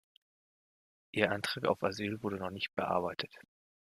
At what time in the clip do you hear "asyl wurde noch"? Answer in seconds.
1.83-2.49